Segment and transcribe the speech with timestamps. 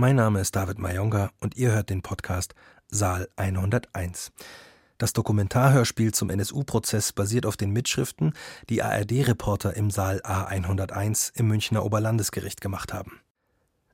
[0.00, 2.54] Mein Name ist David Mayonga und ihr hört den Podcast
[2.88, 4.32] Saal 101.
[4.96, 8.32] Das Dokumentarhörspiel zum NSU-Prozess basiert auf den Mitschriften,
[8.70, 13.20] die ARD-Reporter im Saal A101 im Münchner Oberlandesgericht gemacht haben.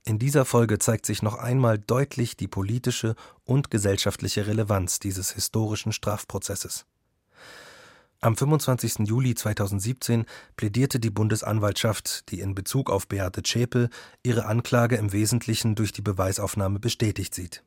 [0.04, 5.90] In dieser Folge zeigt sich noch einmal deutlich die politische und gesellschaftliche Relevanz dieses historischen
[5.90, 6.86] Strafprozesses.
[8.20, 9.06] Am 25.
[9.06, 10.24] Juli 2017
[10.56, 13.90] plädierte die Bundesanwaltschaft, die in Bezug auf Beate Zschäpe
[14.22, 17.62] ihre Anklage im Wesentlichen durch die Beweisaufnahme bestätigt sieht.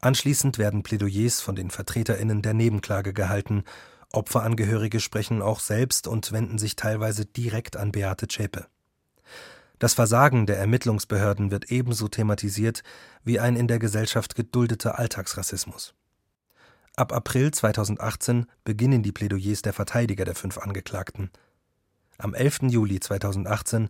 [0.00, 3.64] Anschließend werden Plädoyers von den VertreterInnen der Nebenklage gehalten.
[4.12, 8.66] Opferangehörige sprechen auch selbst und wenden sich teilweise direkt an Beate Zschäpe.
[9.78, 12.82] Das Versagen der Ermittlungsbehörden wird ebenso thematisiert
[13.24, 15.94] wie ein in der Gesellschaft geduldeter Alltagsrassismus.
[16.94, 21.30] Ab April 2018 beginnen die Plädoyers der Verteidiger der fünf Angeklagten.
[22.18, 22.64] Am 11.
[22.64, 23.88] Juli 2018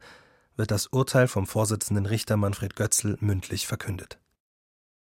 [0.56, 4.20] wird das Urteil vom Vorsitzenden Richter Manfred Götzl mündlich verkündet.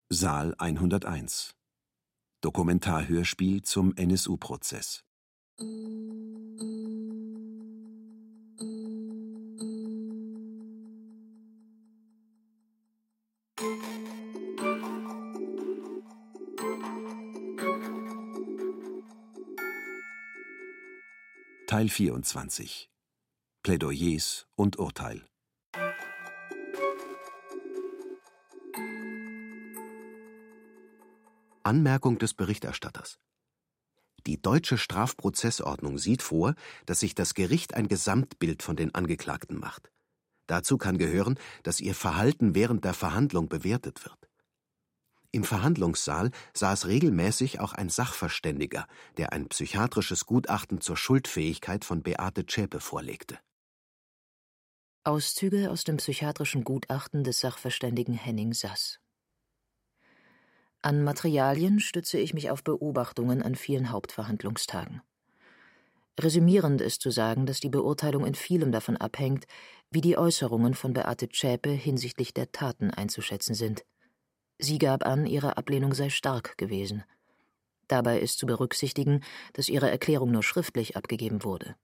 [0.09, 1.55] Saal 101
[2.41, 5.05] Dokumentarhörspiel zum NSU-Prozess
[21.73, 22.91] Teil 24
[23.63, 25.27] Plädoyers und Urteil
[31.63, 33.19] Anmerkung des Berichterstatters
[34.27, 39.91] Die deutsche Strafprozessordnung sieht vor, dass sich das Gericht ein Gesamtbild von den Angeklagten macht.
[40.47, 44.22] Dazu kann gehören, dass ihr Verhalten während der Verhandlung bewertet wird.
[45.35, 52.45] Im Verhandlungssaal saß regelmäßig auch ein Sachverständiger, der ein psychiatrisches Gutachten zur Schuldfähigkeit von Beate
[52.45, 53.39] Zschäpe vorlegte.
[55.05, 59.01] Auszüge aus dem psychiatrischen Gutachten des Sachverständigen Henning Sass.
[60.83, 65.01] An Materialien stütze ich mich auf Beobachtungen an vielen Hauptverhandlungstagen.
[66.21, 69.47] Resümierend ist zu sagen, dass die Beurteilung in vielem davon abhängt,
[69.91, 73.83] wie die Äußerungen von Beate Zschäpe hinsichtlich der Taten einzuschätzen sind.
[74.63, 77.03] Sie gab an, ihre Ablehnung sei stark gewesen.
[77.89, 79.25] Dabei ist zu berücksichtigen,
[79.55, 81.75] dass ihre Erklärung nur schriftlich abgegeben wurde.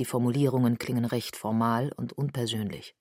[0.00, 2.96] Die Formulierungen klingen recht formal und unpersönlich.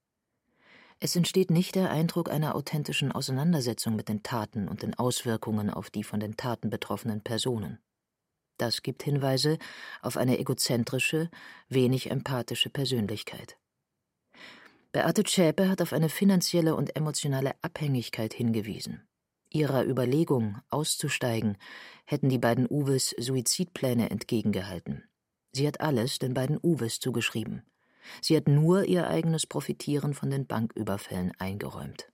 [1.00, 5.90] Es entsteht nicht der Eindruck einer authentischen Auseinandersetzung mit den Taten und den Auswirkungen auf
[5.90, 7.80] die von den Taten betroffenen Personen.
[8.58, 9.58] Das gibt Hinweise
[10.04, 11.32] auf eine egozentrische,
[11.70, 13.58] wenig empathische Persönlichkeit.
[14.92, 19.07] Beate Zschäpe hat auf eine finanzielle und emotionale Abhängigkeit hingewiesen.
[19.50, 21.58] Ihrer Überlegung, auszusteigen,
[22.06, 25.04] hätten die beiden Uwes Suizidpläne entgegengehalten.
[25.52, 27.64] Sie hat alles den beiden Uwes zugeschrieben.
[28.22, 32.12] Sie hat nur ihr eigenes Profitieren von den Banküberfällen eingeräumt.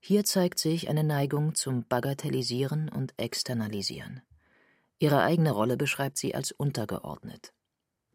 [0.00, 4.22] Hier zeigt sich eine Neigung zum Bagatellisieren und Externalisieren.
[4.98, 7.52] Ihre eigene Rolle beschreibt sie als untergeordnet.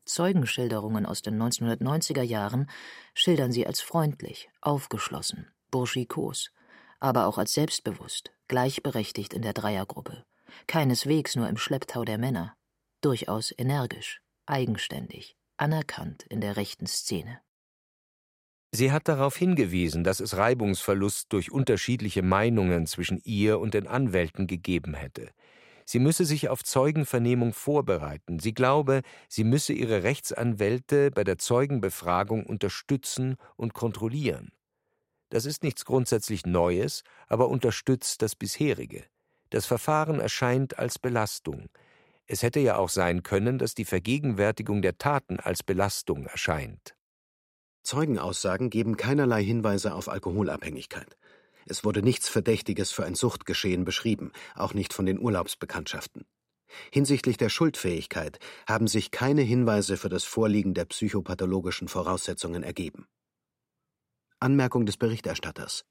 [0.05, 2.69] Zeugenschilderungen aus den 1990er Jahren
[3.13, 6.51] schildern sie als freundlich, aufgeschlossen, burschikos,
[6.99, 10.23] aber auch als selbstbewusst, gleichberechtigt in der Dreiergruppe,
[10.67, 12.55] keineswegs nur im Schlepptau der Männer,
[13.01, 17.39] durchaus energisch, eigenständig, anerkannt in der rechten Szene.
[18.71, 24.45] Sie hat darauf hingewiesen, dass es Reibungsverlust durch unterschiedliche Meinungen zwischen ihr und den Anwälten
[24.45, 25.31] gegeben hätte.
[25.85, 28.37] Sie müsse sich auf Zeugenvernehmung vorbereiten.
[28.37, 34.51] Sie glaube, sie müsse ihre Rechtsanwälte bei der Zeugenbefragung unterstützen und kontrollieren.
[35.29, 39.05] Das ist nichts grundsätzlich Neues, aber unterstützt das bisherige.
[39.51, 41.69] Das Verfahren erscheint als Belastung.
[42.27, 46.95] Es hätte ja auch sein können, dass die Vergegenwärtigung der Taten als Belastung erscheint.
[47.83, 51.17] Zeugenaussagen geben keinerlei Hinweise auf Alkoholabhängigkeit.
[51.65, 56.25] Es wurde nichts Verdächtiges für ein Suchtgeschehen beschrieben, auch nicht von den Urlaubsbekanntschaften.
[56.91, 63.07] Hinsichtlich der Schuldfähigkeit haben sich keine Hinweise für das Vorliegen der psychopathologischen Voraussetzungen ergeben.
[64.39, 65.85] Anmerkung des Berichterstatters.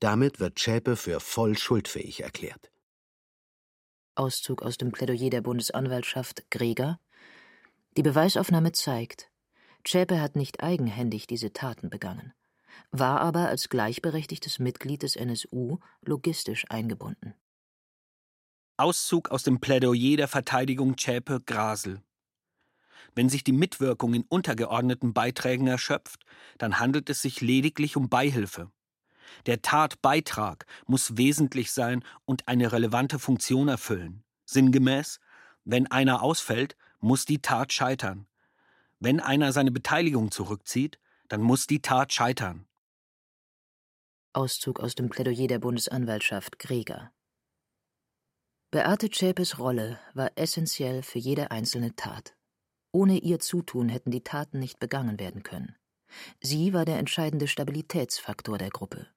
[0.00, 2.70] Damit wird Schäpe für voll schuldfähig erklärt.
[4.14, 7.00] Auszug aus dem Plädoyer der Bundesanwaltschaft Greger.
[7.96, 9.30] Die Beweisaufnahme zeigt,
[9.84, 12.34] Zschäpe hat nicht eigenhändig diese Taten begangen
[12.90, 17.34] war aber als gleichberechtigtes Mitglied des NSU logistisch eingebunden.
[18.76, 22.02] Auszug aus dem Plädoyer der Verteidigung Zschäpe Grasel.
[23.14, 26.24] Wenn sich die Mitwirkung in untergeordneten Beiträgen erschöpft,
[26.58, 28.70] dann handelt es sich lediglich um Beihilfe.
[29.46, 34.24] Der Tatbeitrag muss wesentlich sein und eine relevante Funktion erfüllen.
[34.44, 35.20] Sinngemäß,
[35.64, 38.26] wenn einer ausfällt, muss die Tat scheitern.
[39.00, 40.98] Wenn einer seine Beteiligung zurückzieht,
[41.28, 42.66] dann muss die Tat scheitern.
[44.32, 47.12] Auszug aus dem Plädoyer der Bundesanwaltschaft Greger.
[48.70, 52.34] Beate Zschäpes Rolle war essentiell für jede einzelne Tat.
[52.92, 55.76] Ohne ihr Zutun hätten die Taten nicht begangen werden können.
[56.40, 59.08] Sie war der entscheidende Stabilitätsfaktor der Gruppe.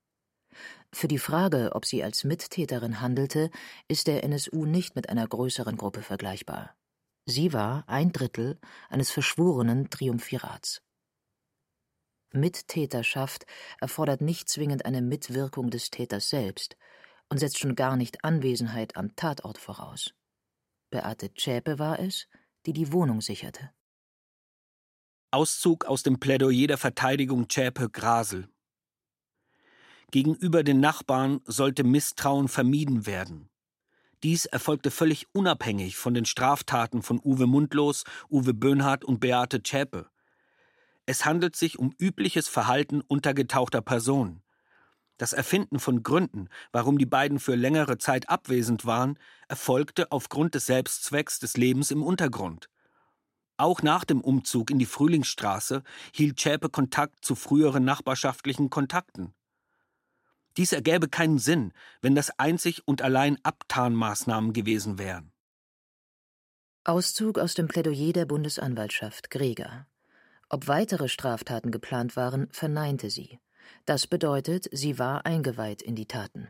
[0.93, 3.51] Für die Frage, ob sie als Mittäterin handelte,
[3.89, 6.75] ist der NSU nicht mit einer größeren Gruppe vergleichbar.
[7.25, 10.81] Sie war ein Drittel eines verschworenen Triumvirats.
[12.31, 13.45] Mittäterschaft
[13.79, 16.77] erfordert nicht zwingend eine Mitwirkung des Täters selbst
[17.29, 20.13] und setzt schon gar nicht Anwesenheit am Tatort voraus.
[20.91, 22.27] Beate Zschäpe war es,
[22.65, 23.71] die die Wohnung sicherte.
[25.31, 28.47] Auszug aus dem Plädoyer der Verteidigung Zschäpe Grasel.
[30.11, 33.49] Gegenüber den Nachbarn sollte Misstrauen vermieden werden.
[34.23, 40.09] Dies erfolgte völlig unabhängig von den Straftaten von Uwe Mundlos, Uwe Böhnhardt und Beate Zschäpe.
[41.05, 44.41] Es handelt sich um übliches Verhalten untergetauchter Personen.
[45.17, 49.17] Das Erfinden von Gründen, warum die beiden für längere Zeit abwesend waren,
[49.47, 52.69] erfolgte aufgrund des Selbstzwecks des Lebens im Untergrund.
[53.57, 55.83] Auch nach dem Umzug in die Frühlingsstraße
[56.13, 59.33] hielt Schäpe Kontakt zu früheren nachbarschaftlichen Kontakten.
[60.57, 61.71] Dies ergäbe keinen Sinn,
[62.01, 65.31] wenn das einzig und allein Abtarnmaßnahmen gewesen wären.
[66.83, 69.87] Auszug aus dem Plädoyer der Bundesanwaltschaft Greger
[70.49, 73.39] ob weitere Straftaten geplant waren, verneinte sie.
[73.85, 76.49] Das bedeutet, sie war eingeweiht in die Taten.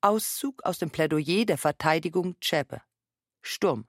[0.00, 2.82] Auszug aus dem Plädoyer der Verteidigung Zschäpe.
[3.42, 3.86] Sturm.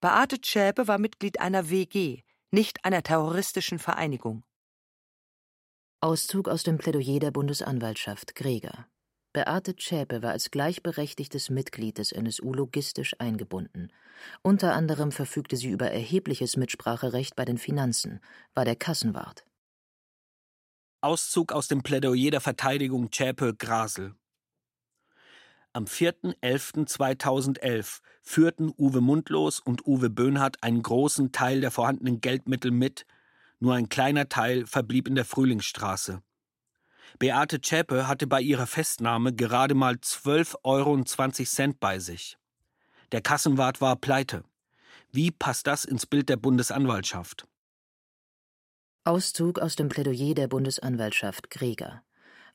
[0.00, 4.44] Beate Zschäpe war Mitglied einer WG, nicht einer terroristischen Vereinigung.
[6.00, 8.86] Auszug aus dem Plädoyer der Bundesanwaltschaft Greger.
[9.32, 13.92] Beate Zschäpe war als gleichberechtigtes Mitglied des NSU logistisch eingebunden.
[14.42, 18.20] Unter anderem verfügte sie über erhebliches Mitspracherecht bei den Finanzen,
[18.54, 19.44] war der Kassenwart.
[21.00, 24.14] Auszug aus dem Plädoyer der Verteidigung Zschäpe Grasel.
[25.72, 33.04] Am 4.11.2011 führten Uwe Mundlos und Uwe Böhnhardt einen großen Teil der vorhandenen Geldmittel mit,
[33.60, 36.22] nur ein kleiner Teil verblieb in der Frühlingsstraße.
[37.18, 41.04] Beate Zschäpe hatte bei ihrer Festnahme gerade mal 12,20 Euro
[41.78, 42.38] bei sich.
[43.12, 44.44] Der Kassenwart war pleite.
[45.12, 47.46] Wie passt das ins Bild der Bundesanwaltschaft?
[49.06, 52.02] Auszug aus dem Plädoyer der Bundesanwaltschaft Greger.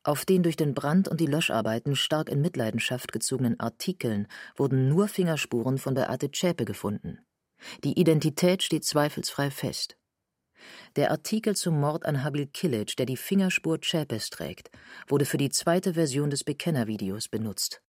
[0.04, 4.28] Auf den durch den Brand und die Löscharbeiten stark in Mitleidenschaft gezogenen Artikeln
[4.58, 7.20] wurden nur Fingerspuren von Beate Zschäpe gefunden.
[7.86, 9.96] Die Identität steht zweifelsfrei fest.
[10.98, 14.72] Der Artikel zum Mord an Habil Kilic, der die Fingerspur Chapes trägt,
[15.08, 17.82] wurde für die zweite Version des Bekennervideos benutzt.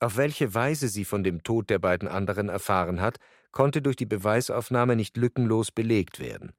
[0.00, 3.18] Auf welche Weise sie von dem Tod der beiden anderen erfahren hat,
[3.52, 6.52] konnte durch die Beweisaufnahme nicht lückenlos belegt werden.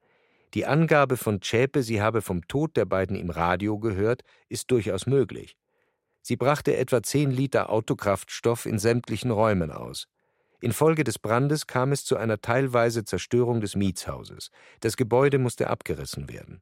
[0.54, 5.06] Die Angabe von Zschäpe, sie habe vom Tod der beiden im Radio gehört, ist durchaus
[5.06, 5.56] möglich.
[6.22, 10.06] Sie brachte etwa zehn Liter Autokraftstoff in sämtlichen Räumen aus.
[10.60, 14.50] Infolge des Brandes kam es zu einer teilweise Zerstörung des Mietshauses.
[14.80, 16.60] Das Gebäude musste abgerissen werden.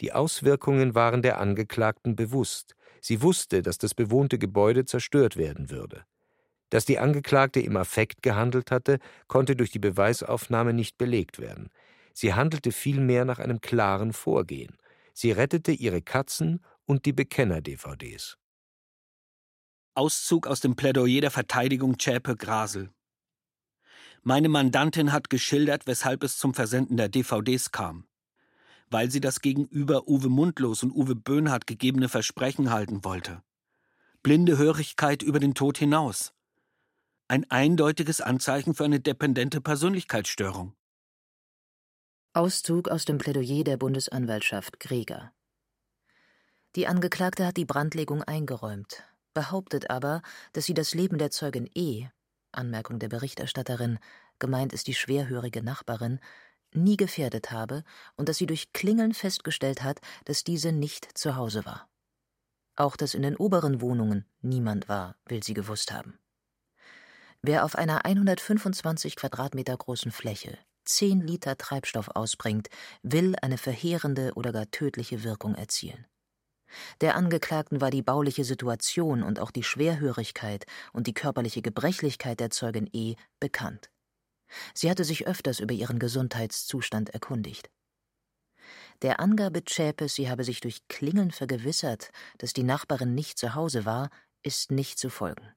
[0.00, 2.74] Die Auswirkungen waren der Angeklagten bewusst.
[3.00, 6.04] Sie wusste, dass das bewohnte Gebäude zerstört werden würde.
[6.70, 8.98] Dass die Angeklagte im Affekt gehandelt hatte,
[9.28, 11.68] konnte durch die Beweisaufnahme nicht belegt werden.
[12.14, 14.76] Sie handelte vielmehr nach einem klaren Vorgehen.
[15.14, 18.38] Sie rettete ihre Katzen und die Bekenner-DVDs.
[19.94, 22.90] Auszug aus dem Plädoyer der Verteidigung Zschäpe Grasel.
[24.22, 28.06] Meine Mandantin hat geschildert, weshalb es zum Versenden der DVDs kam.
[28.88, 33.42] Weil sie das gegenüber Uwe Mundlos und Uwe Böhnhardt gegebene Versprechen halten wollte.
[34.22, 36.32] Blinde Hörigkeit über den Tod hinaus.
[37.26, 40.74] Ein eindeutiges Anzeichen für eine dependente Persönlichkeitsstörung.
[42.34, 45.32] Auszug aus dem Plädoyer der Bundesanwaltschaft Greger.
[46.76, 50.22] Die Angeklagte hat die Brandlegung eingeräumt, behauptet aber,
[50.54, 52.06] dass sie das Leben der Zeugin E
[52.50, 53.98] Anmerkung der Berichterstatterin,
[54.38, 56.20] gemeint ist die schwerhörige Nachbarin,
[56.72, 57.84] nie gefährdet habe
[58.16, 61.90] und dass sie durch Klingeln festgestellt hat, dass diese nicht zu Hause war.
[62.76, 66.18] Auch dass in den oberen Wohnungen niemand war, will sie gewusst haben.
[67.42, 72.68] Wer auf einer 125 Quadratmeter großen Fläche 10 Liter Treibstoff ausbringt,
[73.02, 76.06] will eine verheerende oder gar tödliche Wirkung erzielen.
[77.00, 82.50] Der Angeklagten war die bauliche Situation und auch die Schwerhörigkeit und die körperliche Gebrechlichkeit der
[82.50, 83.90] Zeugin E bekannt.
[84.74, 87.70] Sie hatte sich öfters über ihren Gesundheitszustand erkundigt.
[89.02, 93.84] Der Angabe Zschäpes, sie habe sich durch Klingeln vergewissert, dass die Nachbarin nicht zu Hause
[93.84, 94.10] war,
[94.42, 95.52] ist nicht zu folgen.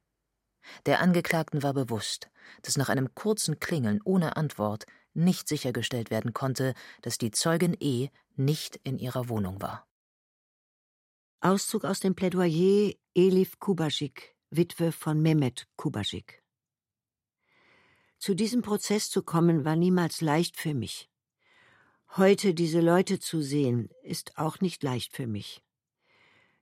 [0.86, 2.29] Der Angeklagten war bewusst,
[2.63, 8.10] dass nach einem kurzen Klingeln ohne Antwort nicht sichergestellt werden konnte, dass die Zeugin E
[8.36, 9.88] nicht in ihrer Wohnung war.
[11.41, 16.43] Auszug aus dem Plädoyer Elif Kubaschik, Witwe von Mehmet Kubaschik.
[18.17, 21.10] Zu diesem Prozess zu kommen war niemals leicht für mich.
[22.17, 25.62] Heute diese Leute zu sehen, ist auch nicht leicht für mich.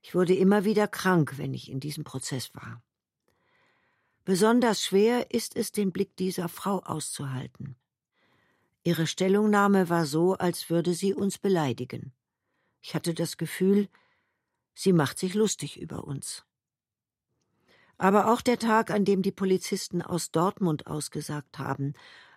[0.02, 2.82] Ich wurde immer wieder krank, wenn ich in diesem Prozess war.
[4.24, 7.76] Besonders schwer ist es, den Blick dieser Frau auszuhalten.
[8.84, 12.12] Ihre Stellungnahme war so, als würde sie uns beleidigen.
[12.82, 13.88] Ich hatte das Gefühl,
[14.74, 16.44] sie macht sich lustig über uns.
[17.96, 21.94] Aber auch der Tag, an dem die Polizisten aus Dortmund ausgesagt haben,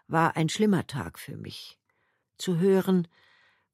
[0.07, 1.77] war ein schlimmer Tag für mich.
[2.37, 3.09] Zu hören,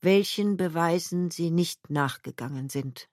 [0.01, 3.08] welchen Beweisen sie nicht nachgegangen sind.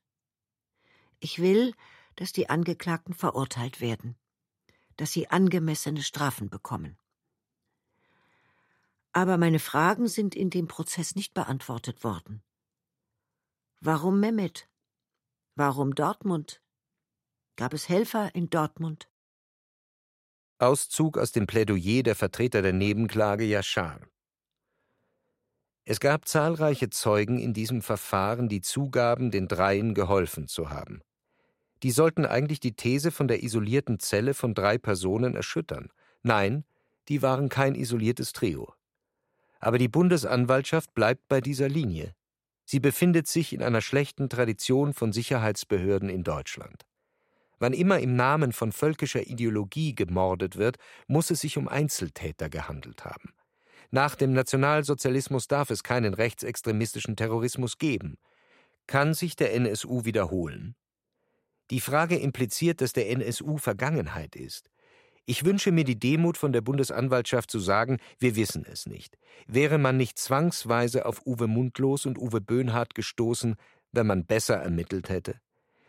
[1.18, 1.74] Ich will,
[2.16, 4.16] dass die Angeklagten verurteilt werden,
[4.96, 6.96] dass sie angemessene Strafen bekommen.
[9.12, 12.42] Aber meine Fragen sind in dem Prozess nicht beantwortet worden.
[13.80, 14.68] Warum Mehmet?
[15.56, 16.62] Warum Dortmund?
[17.56, 19.08] Gab es Helfer in Dortmund?
[20.58, 24.00] Auszug aus dem Plädoyer der Vertreter der Nebenklage Yashar.
[25.84, 31.02] Es gab zahlreiche Zeugen in diesem Verfahren, die zugaben, den Dreien geholfen zu haben.
[31.82, 35.88] Die sollten eigentlich die These von der isolierten Zelle von drei Personen erschüttern.
[36.22, 36.64] Nein,
[37.08, 38.74] die waren kein isoliertes Trio.
[39.60, 42.14] Aber die Bundesanwaltschaft bleibt bei dieser Linie.
[42.64, 46.86] Sie befindet sich in einer schlechten Tradition von Sicherheitsbehörden in Deutschland.
[47.58, 53.04] Wann immer im Namen von völkischer Ideologie gemordet wird, muss es sich um Einzeltäter gehandelt
[53.04, 53.34] haben.
[53.90, 58.16] Nach dem Nationalsozialismus darf es keinen rechtsextremistischen Terrorismus geben.
[58.86, 60.74] Kann sich der NSU wiederholen?
[61.70, 64.70] Die Frage impliziert, dass der NSU Vergangenheit ist.
[65.26, 69.16] Ich wünsche mir die Demut von der Bundesanwaltschaft zu sagen, wir wissen es nicht.
[69.46, 73.56] Wäre man nicht zwangsweise auf Uwe Mundlos und Uwe Böhnhardt gestoßen,
[73.92, 75.40] wenn man besser ermittelt hätte?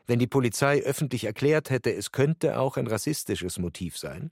[0.06, 4.32] Wenn die Polizei öffentlich erklärt hätte, es könnte auch ein rassistisches Motiv sein?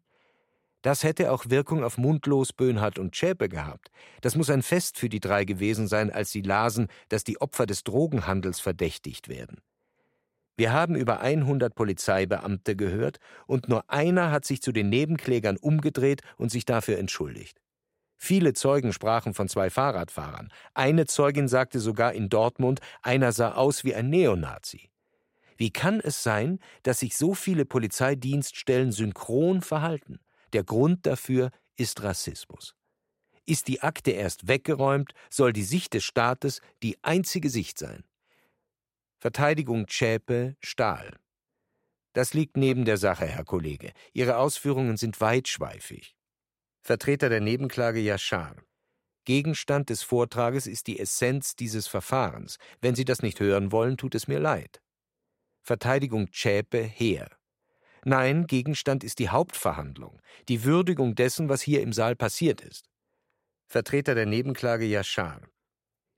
[0.81, 3.89] Das hätte auch Wirkung auf Mundlos, Böhnhardt und Schäpe gehabt.
[4.21, 7.65] Das muss ein Fest für die drei gewesen sein, als sie lasen, dass die Opfer
[7.65, 9.57] des Drogenhandels verdächtigt werden.
[10.59, 16.21] Wir haben über 100 Polizeibeamte gehört und nur einer hat sich zu den Nebenklägern umgedreht
[16.35, 17.61] und sich dafür entschuldigt.
[18.17, 20.51] Viele Zeugen sprachen von zwei Fahrradfahrern.
[20.73, 24.89] Eine Zeugin sagte sogar in Dortmund, einer sah aus wie ein Neonazi.
[25.55, 30.19] Wie kann es sein, dass sich so viele Polizeidienststellen synchron verhalten?
[30.51, 32.75] Der Grund dafür ist Rassismus.
[33.45, 38.03] Ist die Akte erst weggeräumt, soll die Sicht des Staates die einzige Sicht sein.
[39.21, 41.19] Verteidigung Zschäpe, Stahl.
[42.13, 43.91] Das liegt neben der Sache, Herr Kollege.
[44.13, 46.15] Ihre Ausführungen sind weitschweifig.
[46.81, 48.55] Vertreter der Nebenklage Yashar.
[49.25, 52.59] Gegenstand des Vortrages ist die Essenz dieses Verfahrens.
[52.79, 54.81] Wenn Sie das nicht hören wollen, tut es mir leid.
[55.63, 57.29] Verteidigung Zschäpe, Heer.
[58.05, 62.89] Nein, Gegenstand ist die Hauptverhandlung, die Würdigung dessen, was hier im Saal passiert ist.
[63.67, 65.41] Vertreter der Nebenklage Yashar.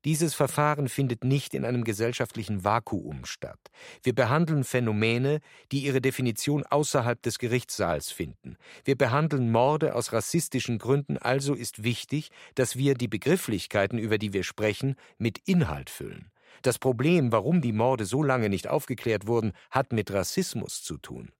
[0.03, 3.59] Dieses Verfahren findet nicht in einem gesellschaftlichen Vakuum statt.
[4.01, 5.41] Wir behandeln Phänomene,
[5.71, 8.57] die ihre Definition außerhalb des Gerichtssaals finden.
[8.83, 14.33] Wir behandeln Morde aus rassistischen Gründen, also ist wichtig, dass wir die Begrifflichkeiten, über die
[14.33, 16.31] wir sprechen, mit Inhalt füllen.
[16.63, 21.31] Das Problem, warum die Morde so lange nicht aufgeklärt wurden, hat mit Rassismus zu tun.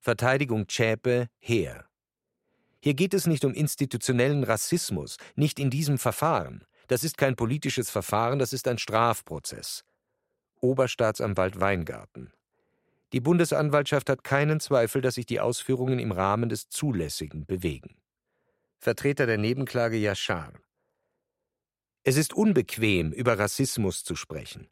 [0.00, 1.86] Verteidigung Zschäpe, Heer.
[2.80, 6.64] Hier geht es nicht um institutionellen Rassismus, nicht in diesem Verfahren.
[6.88, 9.84] Das ist kein politisches Verfahren, das ist ein Strafprozess.
[10.60, 12.32] Oberstaatsanwalt Weingarten.
[13.12, 17.96] Die Bundesanwaltschaft hat keinen Zweifel, dass sich die Ausführungen im Rahmen des Zulässigen bewegen.
[18.78, 20.52] Vertreter der Nebenklage Yashar.
[22.04, 24.68] Es ist unbequem, über Rassismus zu sprechen,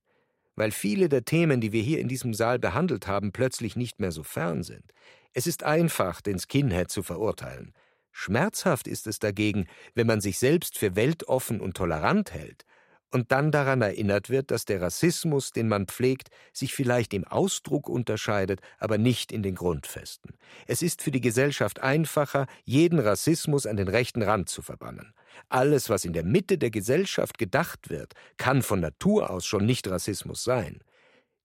[0.54, 4.12] weil viele der Themen, die wir hier in diesem Saal behandelt haben, plötzlich nicht mehr
[4.12, 4.92] so fern sind.
[5.32, 7.74] Es ist einfach, den Skinhead zu verurteilen.
[8.18, 12.64] Schmerzhaft ist es dagegen, wenn man sich selbst für weltoffen und tolerant hält
[13.10, 17.90] und dann daran erinnert wird, dass der Rassismus, den man pflegt, sich vielleicht im Ausdruck
[17.90, 20.34] unterscheidet, aber nicht in den Grundfesten.
[20.66, 25.12] Es ist für die Gesellschaft einfacher, jeden Rassismus an den rechten Rand zu verbannen.
[25.50, 29.88] Alles, was in der Mitte der Gesellschaft gedacht wird, kann von Natur aus schon nicht
[29.88, 30.82] Rassismus sein.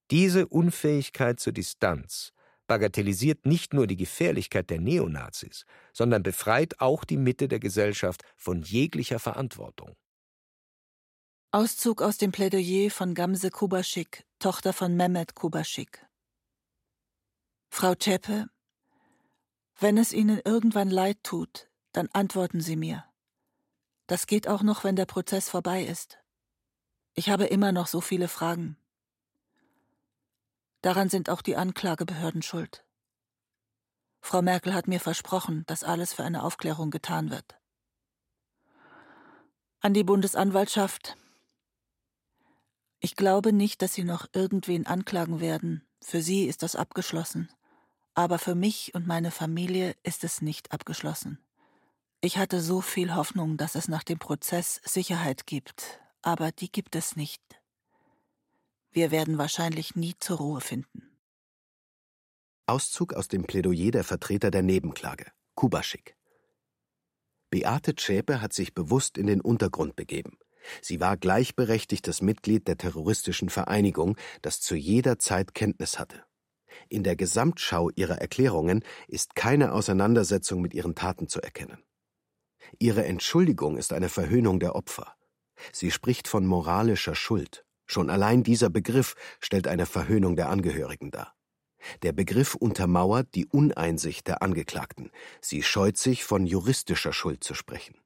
[0.10, 2.32] Diese Unfähigkeit zur Distanz
[2.72, 8.62] bagatellisiert nicht nur die Gefährlichkeit der Neonazis, sondern befreit auch die Mitte der Gesellschaft von
[8.62, 9.98] jeglicher Verantwortung.
[11.52, 16.08] Auszug aus dem Plädoyer von Gamse Kubaschik, Tochter von Mehmet Kubaschik.
[17.70, 18.48] Frau Zschäpe,
[19.78, 23.04] wenn es Ihnen irgendwann leid tut, dann antworten Sie mir.
[24.08, 26.20] Das geht auch noch, wenn der Prozess vorbei ist.
[27.16, 28.78] Ich habe immer noch so viele Fragen.
[30.82, 32.84] Daran sind auch die Anklagebehörden schuld.
[34.22, 37.60] Frau Merkel hat mir versprochen, dass alles für eine Aufklärung getan wird.
[39.80, 41.18] An die Bundesanwaltschaft.
[43.00, 45.88] Ich glaube nicht, dass Sie noch irgendwen anklagen werden.
[46.02, 47.50] Für Sie ist das abgeschlossen.
[48.14, 51.40] Aber für mich und meine Familie ist es nicht abgeschlossen.
[52.22, 56.96] Ich hatte so viel Hoffnung, dass es nach dem Prozess Sicherheit gibt, aber die gibt
[56.96, 57.42] es nicht.
[58.94, 61.18] Wir werden wahrscheinlich nie zur Ruhe finden.
[62.66, 66.18] Auszug aus dem Plädoyer der Vertreter der Nebenklage, Kubaschik.
[67.50, 70.38] Beate Zschäpe hat sich bewusst in den Untergrund begeben.
[70.82, 76.24] Sie war gleichberechtigtes Mitglied der terroristischen Vereinigung, das zu jeder Zeit Kenntnis hatte.
[76.90, 81.84] In der Gesamtschau ihrer Erklärungen ist keine Auseinandersetzung mit ihren Taten zu erkennen.
[82.80, 85.16] Ihre Entschuldigung ist eine Verhöhnung der Opfer.
[85.72, 87.66] Sie spricht von moralischer Schuld.
[87.92, 91.36] Schon allein dieser Begriff stellt eine Verhöhnung der Angehörigen dar.
[92.04, 95.12] Der Begriff untermauert die Uneinsicht der Angeklagten.
[95.42, 97.98] Sie scheut sich, von juristischer Schuld zu sprechen.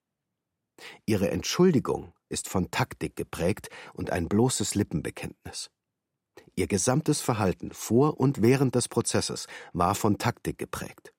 [1.05, 5.69] Ihre Entschuldigung ist von Taktik geprägt und ein bloßes Lippenbekenntnis.
[6.55, 11.13] Ihr gesamtes Verhalten vor und während des Prozesses war von Taktik geprägt.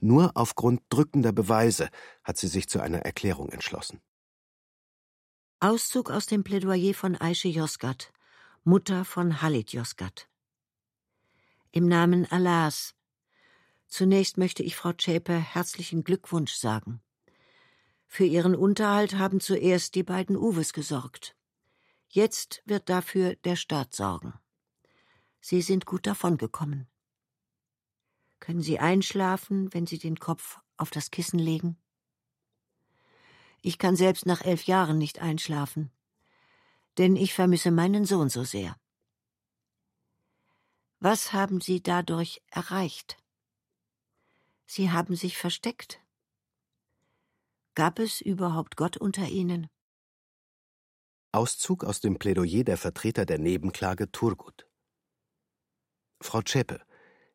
[0.00, 1.88] Nur aufgrund drückender Beweise
[2.24, 4.00] hat sie sich zu einer Erklärung entschlossen.
[5.60, 8.12] Auszug aus dem Plädoyer von Aische Josgat,
[8.62, 10.28] Mutter von Halit Josgat.
[11.72, 12.94] Im Namen Allahs.
[13.88, 17.02] Zunächst möchte ich Frau Zschäpe herzlichen Glückwunsch sagen.
[18.06, 21.34] Für ihren Unterhalt haben zuerst die beiden Uwes gesorgt.
[22.06, 24.34] Jetzt wird dafür der Staat sorgen.
[25.40, 26.86] Sie sind gut davongekommen.
[28.38, 31.76] Können Sie einschlafen, wenn Sie den Kopf auf das Kissen legen?
[33.60, 35.90] Ich kann selbst nach elf Jahren nicht einschlafen,
[36.96, 38.76] denn ich vermisse meinen Sohn so sehr.
[41.00, 43.18] Was haben Sie dadurch erreicht?
[44.66, 46.00] Sie haben sich versteckt.
[47.74, 49.68] Gab es überhaupt Gott unter Ihnen?
[51.30, 54.66] Auszug aus dem Plädoyer der Vertreter der Nebenklage Turgut.
[56.20, 56.82] Frau Zschäpe,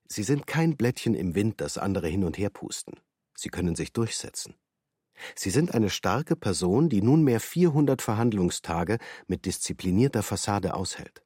[0.05, 2.99] Sie sind kein Blättchen im Wind, das andere hin und her pusten.
[3.35, 4.55] Sie können sich durchsetzen.
[5.35, 8.97] Sie sind eine starke Person, die nunmehr 400 Verhandlungstage
[9.27, 11.23] mit disziplinierter Fassade aushält.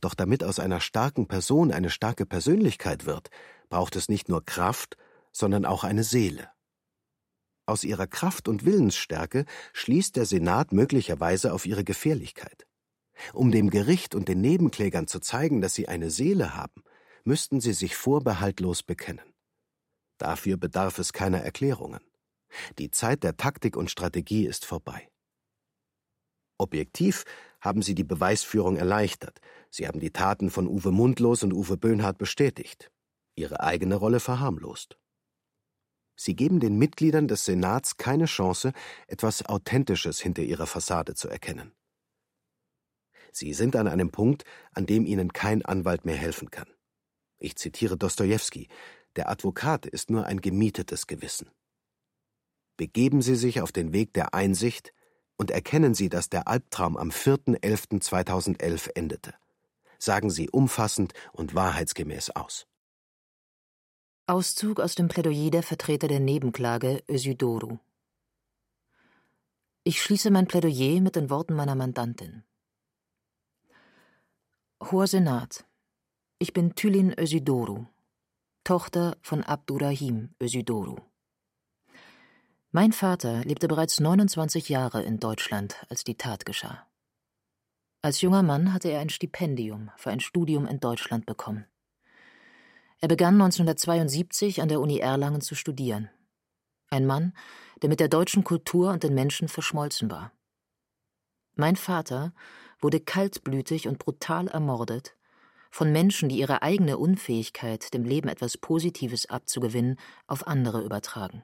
[0.00, 3.30] Doch damit aus einer starken Person eine starke Persönlichkeit wird,
[3.68, 4.96] braucht es nicht nur Kraft,
[5.32, 6.50] sondern auch eine Seele.
[7.66, 12.66] Aus ihrer Kraft und Willensstärke schließt der Senat möglicherweise auf ihre Gefährlichkeit.
[13.32, 16.82] Um dem Gericht und den Nebenklägern zu zeigen, dass sie eine Seele haben,
[17.24, 19.34] müssten sie sich vorbehaltlos bekennen.
[20.18, 22.00] Dafür bedarf es keiner Erklärungen.
[22.78, 25.08] Die Zeit der Taktik und Strategie ist vorbei.
[26.58, 27.24] Objektiv
[27.60, 29.40] haben sie die Beweisführung erleichtert.
[29.70, 32.90] Sie haben die Taten von Uwe Mundlos und Uwe Böhnhardt bestätigt,
[33.34, 34.98] ihre eigene Rolle verharmlost.
[36.16, 38.72] Sie geben den Mitgliedern des Senats keine Chance,
[39.06, 41.72] etwas Authentisches hinter ihrer Fassade zu erkennen.
[43.32, 46.68] Sie sind an einem Punkt, an dem ihnen kein Anwalt mehr helfen kann.
[47.38, 48.68] Ich zitiere Dostojewski:
[49.16, 51.50] Der Advokat ist nur ein gemietetes Gewissen.
[52.80, 54.94] Begeben Sie sich auf den Weg der Einsicht
[55.36, 59.34] und erkennen Sie, dass der Albtraum am 4.11.2011 endete.
[59.98, 62.66] Sagen Sie umfassend und wahrheitsgemäß aus.
[64.26, 67.76] Auszug aus dem Plädoyer der Vertreter der Nebenklage Ösidoru.
[69.84, 72.44] Ich schließe mein Plädoyer mit den Worten meiner Mandantin.
[74.82, 75.66] Hoher Senat,
[76.38, 77.84] ich bin Tülin Ösidoru,
[78.64, 81.09] Tochter von Abdurrahim Ösidoru.
[82.72, 86.86] Mein Vater lebte bereits 29 Jahre in Deutschland, als die Tat geschah.
[88.00, 91.66] Als junger Mann hatte er ein Stipendium für ein Studium in Deutschland bekommen.
[93.00, 96.10] Er begann 1972 an der Uni Erlangen zu studieren.
[96.90, 97.32] Ein Mann,
[97.82, 100.30] der mit der deutschen Kultur und den Menschen verschmolzen war.
[101.56, 102.32] Mein Vater
[102.78, 105.16] wurde kaltblütig und brutal ermordet,
[105.72, 111.42] von Menschen, die ihre eigene Unfähigkeit, dem Leben etwas Positives abzugewinnen, auf andere übertragen.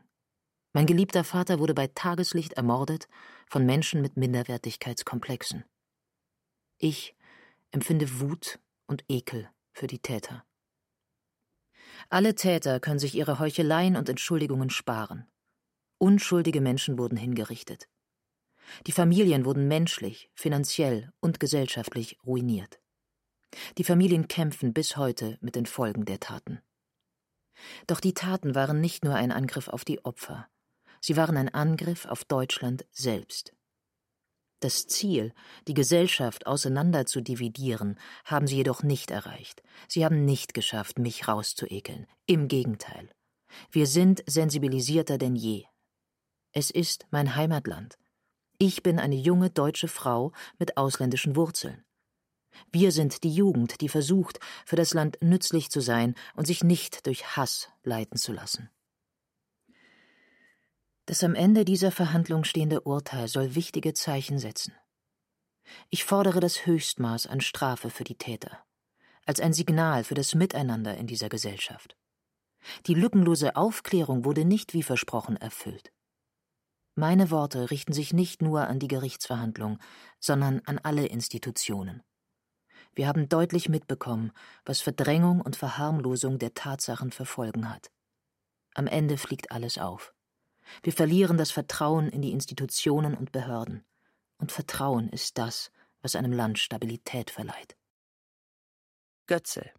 [0.77, 3.09] Mein geliebter Vater wurde bei Tageslicht ermordet
[3.49, 5.65] von Menschen mit Minderwertigkeitskomplexen.
[6.77, 7.17] Ich
[7.71, 10.45] empfinde Wut und Ekel für die Täter.
[12.11, 15.27] Alle Täter können sich ihre Heucheleien und Entschuldigungen sparen.
[15.97, 17.89] Unschuldige Menschen wurden hingerichtet.
[18.87, 22.83] Die Familien wurden menschlich, finanziell und gesellschaftlich ruiniert.
[23.79, 26.61] Die Familien kämpfen bis heute mit den Folgen der Taten.
[27.87, 30.51] Doch die Taten waren nicht nur ein Angriff auf die Opfer,
[31.07, 33.55] sie waren ein Angriff auf Deutschland selbst.
[34.59, 35.33] Das Ziel,
[35.69, 39.63] die Gesellschaft auseinander zu dividieren, haben sie jedoch nicht erreicht.
[39.87, 42.09] Sie haben nicht geschafft, mich rauszuekeln.
[42.27, 43.09] Im Gegenteil.
[43.71, 45.67] Wir sind sensibilisierter denn je.
[46.51, 47.99] Es ist mein Heimatland.
[48.59, 51.85] Ich bin eine junge deutsche Frau mit ausländischen Wurzeln.
[52.73, 57.07] Wir sind die Jugend, die versucht, für das Land nützlich zu sein und sich nicht
[57.07, 58.71] durch Hass leiten zu lassen.
[61.07, 64.75] Das am Ende dieser Verhandlung stehende Urteil soll wichtige Zeichen setzen.
[65.89, 68.59] Ich fordere das Höchstmaß an Strafe für die Täter,
[69.25, 71.97] als ein Signal für das Miteinander in dieser Gesellschaft.
[72.87, 75.93] Die lückenlose Aufklärung wurde nicht wie versprochen erfüllt.
[76.97, 79.79] Meine Worte richten sich nicht nur an die Gerichtsverhandlung,
[80.19, 82.03] sondern an alle Institutionen.
[82.95, 84.33] Wir haben deutlich mitbekommen,
[84.65, 87.93] was Verdrängung und Verharmlosung der Tatsachen für Folgen hat.
[88.75, 90.16] Am Ende fliegt alles auf.
[90.83, 93.85] Wir verlieren das Vertrauen in die Institutionen und Behörden.
[94.39, 95.71] Und Vertrauen ist das,
[96.03, 97.77] was einem Land Stabilität verleiht.
[99.27, 99.71] Götze.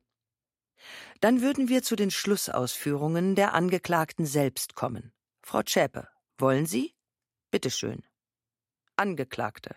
[1.21, 5.13] Dann würden wir zu den Schlussausführungen der Angeklagten selbst kommen.
[5.41, 6.93] Frau Zschäpe, wollen Sie?
[7.51, 8.03] Bitte schön.
[8.95, 9.75] Angeklagte.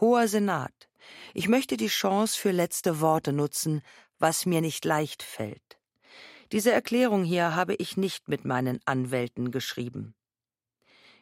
[0.00, 0.88] Hoher Senat,
[1.34, 3.82] ich möchte die Chance für letzte Worte nutzen,
[4.18, 5.77] was mir nicht leicht fällt.
[6.52, 10.14] Diese Erklärung hier habe ich nicht mit meinen Anwälten geschrieben.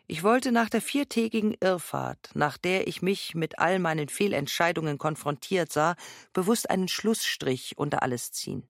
[0.09, 5.73] Ich wollte nach der viertägigen Irrfahrt, nach der ich mich mit all meinen Fehlentscheidungen konfrontiert
[5.73, 5.97] sah,
[6.33, 8.69] bewusst einen Schlussstrich unter alles ziehen.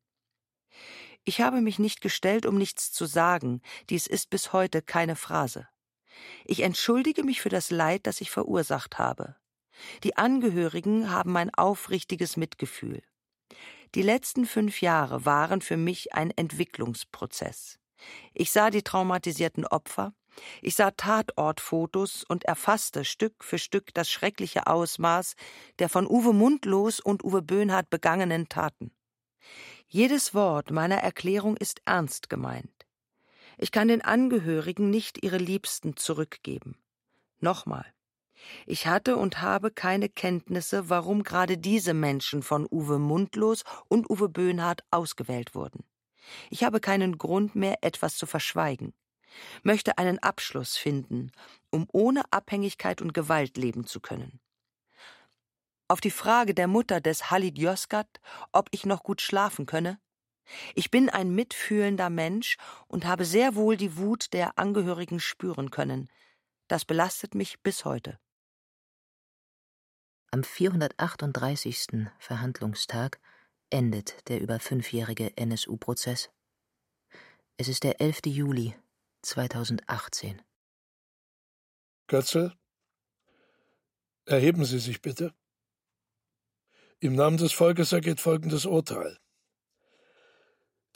[1.25, 5.69] Ich habe mich nicht gestellt, um nichts zu sagen, dies ist bis heute keine Phrase.
[6.47, 9.37] Ich entschuldige mich für das Leid, das ich verursacht habe.
[10.05, 13.03] Die Angehörigen haben mein aufrichtiges Mitgefühl.
[13.95, 17.79] Die letzten fünf Jahre waren für mich ein Entwicklungsprozess.
[18.35, 20.13] Ich sah die traumatisierten Opfer,
[20.61, 25.35] ich sah Tatortfotos und erfasste Stück für Stück das schreckliche Ausmaß
[25.79, 28.91] der von Uwe Mundlos und Uwe Böhnhardt begangenen Taten.
[29.89, 32.87] Jedes Wort meiner Erklärung ist ernst gemeint.
[33.57, 36.77] Ich kann den Angehörigen nicht ihre Liebsten zurückgeben.
[37.39, 37.87] Nochmal.
[38.67, 44.29] Ich hatte und habe keine Kenntnisse, warum gerade diese Menschen von Uwe Mundlos und Uwe
[44.29, 45.85] Böhnhardt ausgewählt wurden.
[46.51, 48.95] Ich habe keinen Grund mehr, etwas zu verschweigen,
[49.63, 51.31] möchte einen Abschluss finden,
[51.71, 54.41] um ohne Abhängigkeit und Gewalt leben zu können.
[55.89, 58.21] Auf die Frage der Mutter des Halid Yozgat,
[58.53, 60.01] ob ich noch gut schlafen könne,
[60.75, 62.57] ich bin ein mitfühlender Mensch
[62.89, 66.09] und habe sehr wohl die Wut der Angehörigen spüren können.
[66.69, 68.19] Das belastet mich bis heute.
[70.37, 72.09] Am 438.
[72.19, 73.19] Verhandlungstag
[73.71, 76.29] endet der über fünfjährige NSU-Prozess.
[77.57, 78.27] Es ist der 11.
[78.27, 78.77] Juli
[79.23, 80.43] 2018.
[82.07, 82.53] Götzel,
[84.27, 85.33] erheben Sie sich bitte.
[87.01, 89.17] Im Namen des Volkes ergeht folgendes Urteil.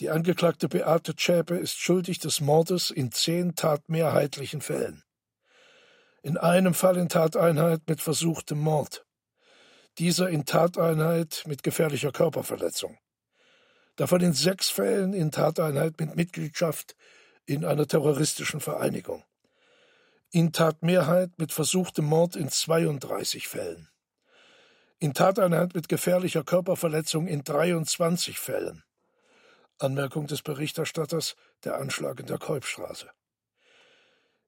[0.00, 5.02] Die Angeklagte Beate Zschäpe ist schuldig des Mordes in zehn tatmehrheitlichen Fällen.
[6.22, 9.06] In einem Fall in Tateinheit mit versuchtem Mord
[9.98, 12.98] dieser in Tateinheit mit gefährlicher Körperverletzung.
[13.96, 16.96] Davon in sechs Fällen in Tateinheit mit Mitgliedschaft
[17.44, 19.24] in einer terroristischen Vereinigung.
[20.30, 23.88] In Tatmehrheit mit versuchtem Mord in 32 Fällen.
[25.00, 28.84] In Tateinheit mit gefährlicher Körperverletzung in 23 Fällen.
[29.78, 33.10] Anmerkung des Berichterstatters der Anschlag in der Kolbstraße.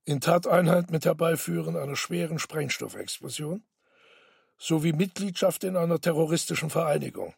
[0.05, 3.65] In Tateinheit mit Herbeiführen einer schweren Sprengstoffexplosion
[4.63, 7.35] sowie Mitgliedschaft in einer terroristischen Vereinigung.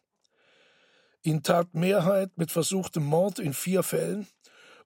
[1.23, 4.27] In Tatmehrheit mit versuchtem Mord in vier Fällen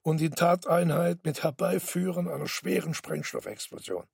[0.02, 4.04] und in Tateinheit mit Herbeiführen einer schweren Sprengstoffexplosion.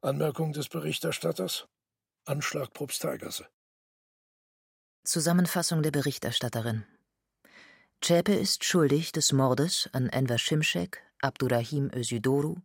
[0.00, 1.66] Anmerkung des Berichterstatters
[2.24, 3.46] Anschlag Probstheigasse.
[5.02, 6.84] Zusammenfassung der Berichterstatterin
[8.00, 12.56] Zschäpe ist schuldig des Mordes an Enver Şimşek, Abdurrahim Özüdoru,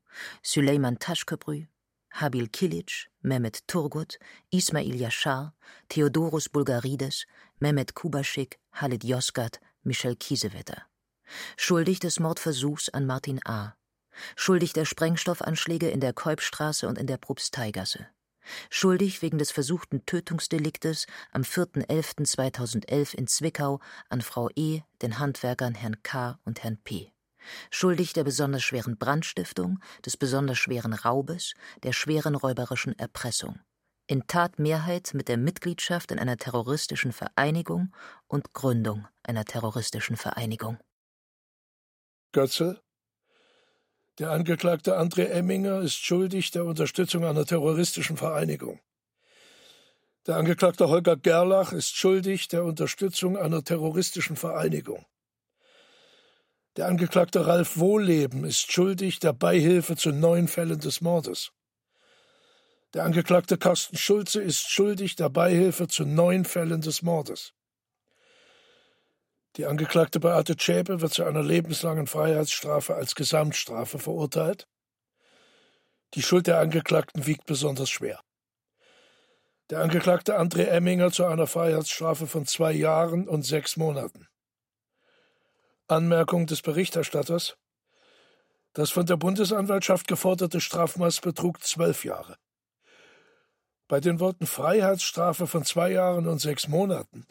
[0.43, 1.67] Süleyman Taşköprü,
[2.12, 4.17] Habil Kilic, Mehmet Turgut,
[4.52, 5.54] Ismail Yashar,
[5.89, 7.26] Theodorus Bulgarides,
[7.60, 10.84] Mehmet Kubaschik, Halid Yozgat, Michel Kiesewetter.
[11.58, 13.76] Schuldig des Mordversuchs an Martin A.
[14.36, 18.08] Schuldig der Sprengstoffanschläge in der Kolbstraße und in der Propsteigasse.
[18.70, 26.02] Schuldig wegen des versuchten Tötungsdeliktes am 4.11.2011 in Zwickau an Frau E., den Handwerkern Herrn
[26.02, 26.39] K.
[26.46, 27.12] und Herrn P
[27.71, 33.60] schuldig der besonders schweren Brandstiftung, des besonders schweren Raubes, der schweren räuberischen Erpressung.
[34.07, 37.93] In Tatmehrheit mit der Mitgliedschaft in einer terroristischen Vereinigung
[38.27, 40.79] und Gründung einer terroristischen Vereinigung.
[42.31, 42.81] Götze,
[44.19, 48.79] Der Angeklagte André Emminger ist schuldig der Unterstützung einer terroristischen Vereinigung.
[50.25, 55.05] Der Angeklagte Holger Gerlach ist schuldig der Unterstützung einer terroristischen Vereinigung.
[56.78, 61.52] Der Angeklagte Ralf Wohlleben ist schuldig der Beihilfe zu neun Fällen des Mordes.
[62.94, 67.54] Der Angeklagte Carsten Schulze ist schuldig der Beihilfe zu neun Fällen des Mordes.
[69.56, 74.68] Die Angeklagte Beate Zschäpe wird zu einer lebenslangen Freiheitsstrafe als Gesamtstrafe verurteilt.
[76.13, 78.22] Die Schuld der Angeklagten wiegt besonders schwer.
[79.72, 84.28] Der Angeklagte André Emminger zu einer Freiheitsstrafe von zwei Jahren und sechs Monaten.
[85.88, 87.58] Anmerkung des Berichterstatters.
[88.73, 92.38] Das von der Bundesanwaltschaft geforderte Strafmaß betrug zwölf Jahre.
[93.88, 97.26] Bei den Worten Freiheitsstrafe von zwei Jahren und sechs Monaten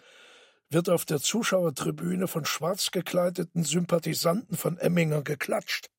[0.70, 5.90] wird auf der Zuschauertribüne von schwarz gekleideten Sympathisanten von Emminger geklatscht.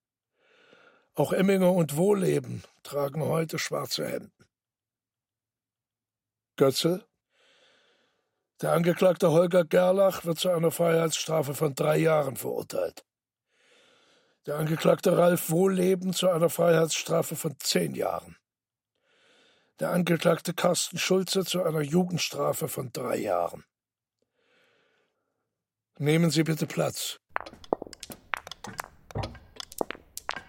[1.14, 4.46] Auch Emminger und Wohlleben tragen heute schwarze Hemden.
[6.56, 7.06] Götzel
[8.62, 13.06] Der Angeklagte Holger Gerlach wird zu einer Freiheitsstrafe von drei Jahren verurteilt.
[14.48, 18.36] Der Angeklagte Ralf Wohlleben zu einer Freiheitsstrafe von zehn Jahren.
[19.80, 23.64] Der Angeklagte Carsten Schulze zu einer Jugendstrafe von drei Jahren.
[26.00, 27.18] Nehmen Sie bitte Platz.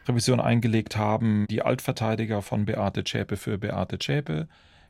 [0.06, 4.48] Revision eingelegt haben die Altverteidiger von Beate Zschäpe für Beate Zschäpe,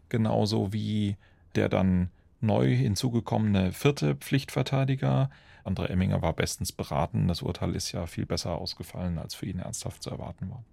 [0.09, 1.17] genauso wie
[1.57, 5.31] der dann neu hinzugekommene vierte Pflichtverteidiger.
[5.65, 7.29] André Emminger war bestens beraten.
[7.29, 10.65] Das Urteil ist ja viel besser ausgefallen, als für ihn ernsthaft zu erwarten war.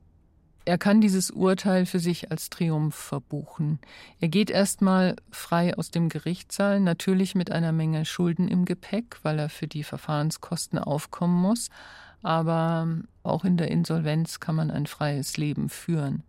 [0.67, 3.77] Er kann dieses Urteil für sich als Triumph verbuchen.
[4.19, 9.37] Er geht erstmal frei aus dem Gerichtssaal, natürlich mit einer Menge Schulden im Gepäck, weil
[9.37, 11.69] er für die Verfahrenskosten aufkommen muss.
[12.23, 12.87] Aber
[13.21, 16.23] auch in der Insolvenz kann man ein freies Leben führen.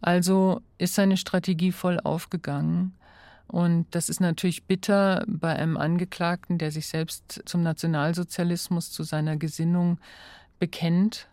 [0.00, 2.94] Also ist seine Strategie voll aufgegangen.
[3.46, 9.36] Und das ist natürlich bitter bei einem Angeklagten, der sich selbst zum Nationalsozialismus, zu seiner
[9.36, 9.98] Gesinnung
[10.58, 11.28] bekennt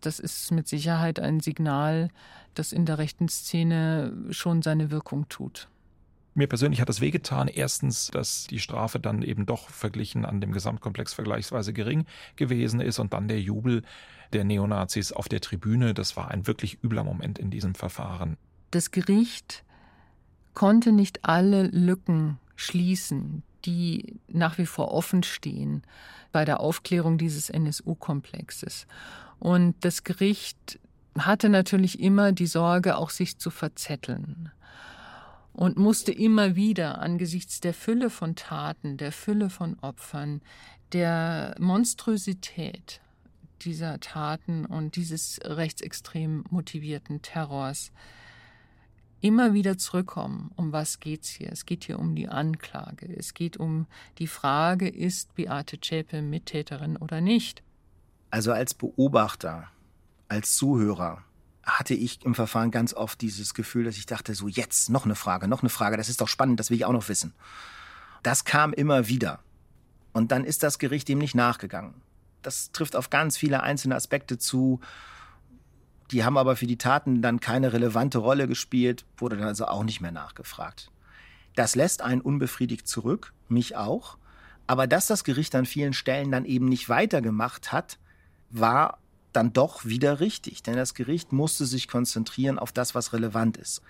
[0.00, 2.08] das ist mit Sicherheit ein Signal,
[2.54, 5.68] das in der rechten Szene schon seine Wirkung tut.
[6.34, 7.48] Mir persönlich hat das wehgetan.
[7.48, 12.98] Erstens, dass die Strafe dann eben doch verglichen an dem Gesamtkomplex vergleichsweise gering gewesen ist
[12.98, 13.82] und dann der Jubel
[14.32, 15.92] der Neonazis auf der Tribüne.
[15.92, 18.36] Das war ein wirklich übler Moment in diesem Verfahren.
[18.70, 19.64] Das Gericht
[20.54, 25.82] konnte nicht alle Lücken schließen, die nach wie vor offen stehen
[26.32, 28.86] bei der Aufklärung dieses NSU-Komplexes.
[29.38, 30.78] Und das Gericht
[31.18, 34.50] hatte natürlich immer die Sorge, auch sich zu verzetteln
[35.52, 40.40] und musste immer wieder angesichts der Fülle von Taten, der Fülle von Opfern,
[40.92, 43.00] der Monstrosität
[43.62, 47.92] dieser Taten und dieses rechtsextrem motivierten Terrors
[49.20, 50.50] immer wieder zurückkommen.
[50.56, 51.50] Um was geht's hier?
[51.52, 53.06] Es geht hier um die Anklage.
[53.16, 53.86] Es geht um
[54.18, 57.62] die Frage, ist Beate Zschäpe Mittäterin oder nicht?
[58.30, 59.68] Also als Beobachter,
[60.28, 61.24] als Zuhörer
[61.64, 65.14] hatte ich im Verfahren ganz oft dieses Gefühl, dass ich dachte, so jetzt noch eine
[65.14, 67.34] Frage, noch eine Frage, das ist doch spannend, das will ich auch noch wissen.
[68.22, 69.40] Das kam immer wieder.
[70.12, 71.94] Und dann ist das Gericht dem nicht nachgegangen.
[72.42, 74.80] Das trifft auf ganz viele einzelne Aspekte zu.
[76.10, 79.84] Die haben aber für die Taten dann keine relevante Rolle gespielt, wurde dann also auch
[79.84, 80.90] nicht mehr nachgefragt.
[81.54, 84.16] Das lässt einen unbefriedigt zurück, mich auch.
[84.66, 87.98] Aber dass das Gericht an vielen Stellen dann eben nicht weitergemacht hat,
[88.50, 88.98] war
[89.32, 93.82] dann doch wieder richtig, denn das Gericht musste sich konzentrieren auf das, was relevant ist.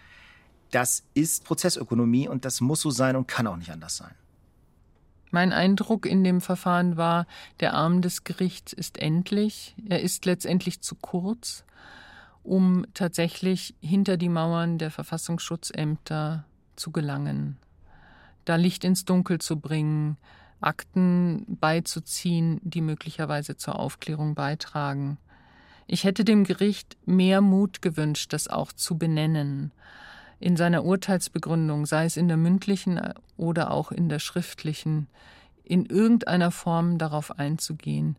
[0.70, 4.14] Das ist Prozessökonomie und das muss so sein und kann auch nicht anders sein.
[5.30, 7.26] Mein Eindruck in dem Verfahren war,
[7.60, 11.64] der Arm des Gerichts ist endlich, er ist letztendlich zu kurz,
[12.42, 16.44] um tatsächlich hinter die Mauern der Verfassungsschutzämter
[16.76, 17.58] zu gelangen,
[18.44, 20.16] da Licht ins Dunkel zu bringen,
[20.60, 25.18] Akten beizuziehen, die möglicherweise zur Aufklärung beitragen.
[25.86, 29.72] Ich hätte dem Gericht mehr Mut gewünscht, das auch zu benennen.
[30.38, 33.00] In seiner Urteilsbegründung, sei es in der mündlichen
[33.36, 35.08] oder auch in der schriftlichen,
[35.64, 38.16] in irgendeiner Form darauf einzugehen.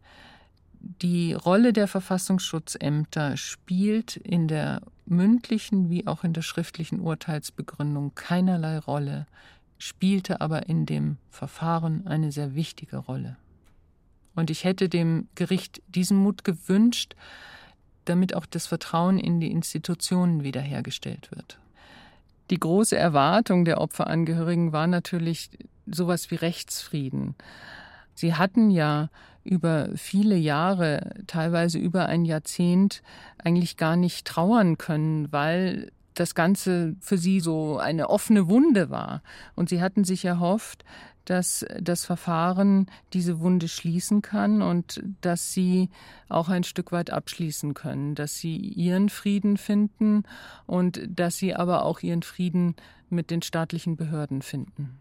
[0.83, 8.79] Die Rolle der Verfassungsschutzämter spielt in der mündlichen wie auch in der schriftlichen Urteilsbegründung keinerlei
[8.79, 9.27] Rolle
[9.77, 13.37] spielte aber in dem Verfahren eine sehr wichtige Rolle.
[14.35, 17.15] Und ich hätte dem Gericht diesen Mut gewünscht,
[18.05, 21.59] damit auch das Vertrauen in die Institutionen wiederhergestellt wird.
[22.49, 25.49] Die große Erwartung der Opferangehörigen war natürlich
[25.85, 27.35] sowas wie Rechtsfrieden.
[28.21, 29.09] Sie hatten ja
[29.43, 33.01] über viele Jahre, teilweise über ein Jahrzehnt,
[33.43, 39.23] eigentlich gar nicht trauern können, weil das Ganze für sie so eine offene Wunde war.
[39.55, 40.85] Und sie hatten sich erhofft,
[41.25, 45.89] dass das Verfahren diese Wunde schließen kann und dass sie
[46.29, 50.25] auch ein Stück weit abschließen können, dass sie ihren Frieden finden
[50.67, 52.75] und dass sie aber auch ihren Frieden
[53.09, 54.99] mit den staatlichen Behörden finden.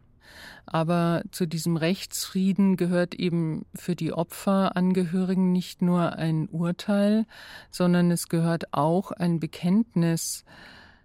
[0.66, 7.26] Aber zu diesem Rechtsfrieden gehört eben für die Opferangehörigen nicht nur ein Urteil,
[7.70, 10.44] sondern es gehört auch ein Bekenntnis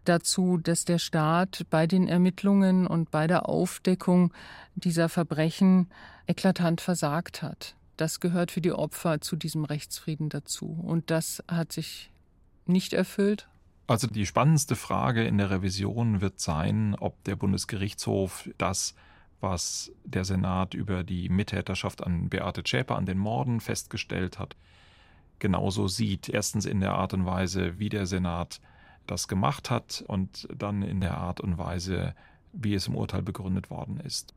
[0.04, 4.34] dazu, dass der Staat bei den Ermittlungen und bei der Aufdeckung
[4.76, 5.90] dieser Verbrechen
[6.28, 7.76] eklatant versagt hat.
[7.98, 10.68] Das gehört für die Opfer zu diesem Rechtsfrieden dazu.
[10.68, 12.12] Und das hat sich
[12.66, 13.48] nicht erfüllt.
[13.88, 18.96] Also die spannendste Frage in der Revision wird sein, ob der Bundesgerichtshof das,
[19.46, 24.56] was der Senat über die Mittäterschaft an Beate Zschäpe an den Morden festgestellt hat,
[25.40, 26.28] genauso sieht.
[26.28, 28.60] Erstens in der Art und Weise, wie der Senat
[29.08, 32.16] das gemacht hat und dann in der Art und Weise,
[32.54, 34.34] wie es im Urteil begründet worden ist.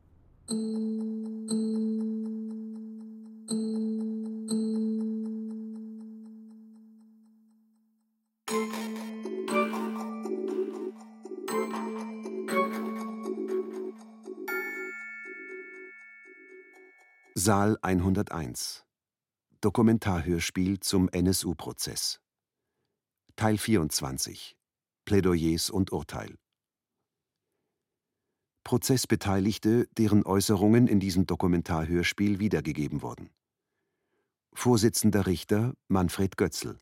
[17.41, 18.83] Saal 101
[19.61, 22.19] Dokumentarhörspiel zum NSU-Prozess
[23.37, 24.57] Teil 24
[25.05, 26.35] Plädoyers und Urteil.
[28.65, 33.29] Prozessbeteiligte, deren Äußerungen in diesem Dokumentarhörspiel wiedergegeben wurden.
[34.51, 36.77] Vorsitzender Richter Manfred Götzl.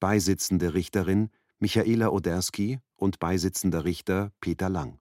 [0.00, 4.99] Beisitzende Richterin Michaela Oderski und beisitzender Richter Peter Lang.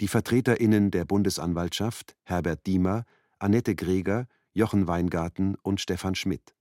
[0.00, 3.04] Die VertreterInnen der Bundesanwaltschaft Herbert Diemer,
[3.38, 6.54] Annette Greger, Jochen Weingarten und Stefan Schmidt.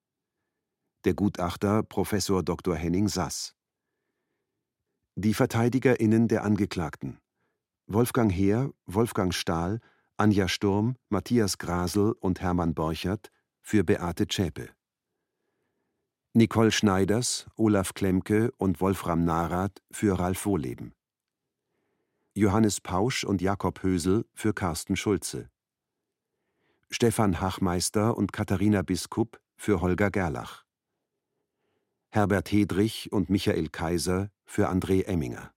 [1.04, 2.76] Der Gutachter Professor Dr.
[2.76, 3.54] Henning Sass.
[5.16, 7.20] Die VerteidigerInnen der Angeklagten
[7.88, 9.80] Wolfgang Heer, Wolfgang Stahl,
[10.18, 14.70] Anja Sturm, Matthias Grasel und Hermann Borchert für Beate Zschäpe.
[16.34, 20.94] Nicole Schneiders, Olaf Klemke und Wolfram Narath für Ralf Wohleben.
[22.38, 25.50] Johannes Pausch und Jakob Hösel für Carsten Schulze.
[26.90, 30.66] Stefan Hachmeister und Katharina Biskup für Holger Gerlach.
[32.10, 35.54] Herbert Hedrich und Michael Kaiser für André Emminger.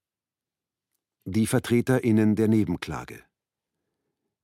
[1.25, 3.25] Die VertreterInnen der Nebenklage.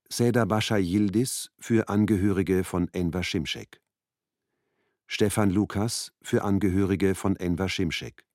[0.09, 3.81] Seda Bascha Yildiz für Angehörige von Enver Şimşek.
[5.07, 8.27] Stefan Lukas für Angehörige von Enver Şimşek.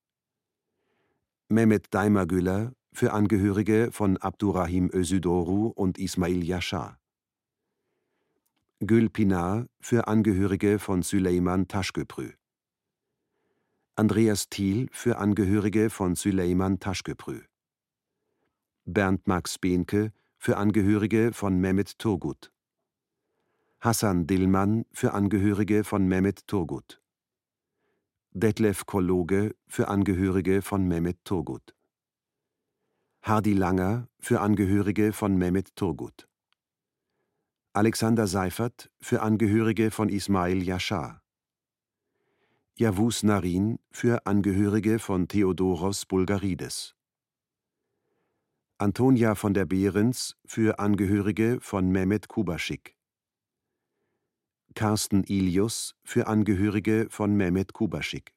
[1.49, 6.99] Mehmet Daimagüller für Angehörige von Abdurrahim Özüdoru und Ismail Yashar.
[8.79, 12.31] Gül Pinar für Angehörige von Süleyman Taschköprü.
[13.95, 17.41] Andreas Thiel für Angehörige von Süleyman Taschköprü.
[18.85, 22.51] Bernd Max Behnke für Angehörige von Mehmet Turgut.
[23.81, 27.01] Hassan Dillmann für Angehörige von Mehmet Turgut.
[28.31, 31.75] Detlef Kologe für Angehörige von Mehmet Turgut.
[33.21, 36.27] Hardy Langer für Angehörige von Mehmet Turgut.
[37.73, 41.21] Alexander Seifert für Angehörige von Ismail Yashar.
[42.75, 46.95] Yavuz Narin für Angehörige von Theodoros Bulgarides.
[48.77, 52.95] Antonia von der Behrens für Angehörige von Mehmet Kubaschik.
[54.75, 58.33] Carsten Ilius für Angehörige von Mehmet Kubaschik.